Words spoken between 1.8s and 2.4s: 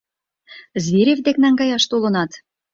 толынат?